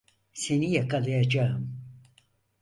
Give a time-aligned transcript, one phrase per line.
[0.33, 1.81] Seni yakalayacağım!